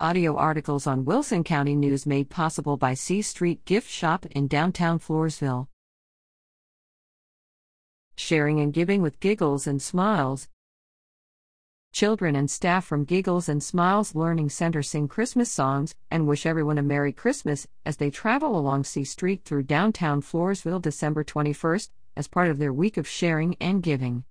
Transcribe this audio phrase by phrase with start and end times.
[0.00, 4.98] Audio articles on Wilson County News made possible by C Street Gift Shop in downtown
[4.98, 5.68] Floresville.
[8.16, 10.48] Sharing and giving with giggles and smiles.
[11.92, 16.78] Children and staff from Giggles and Smiles Learning Center sing Christmas songs and wish everyone
[16.78, 22.26] a Merry Christmas as they travel along C Street through downtown Floresville December 21st as
[22.26, 24.24] part of their week of sharing and giving.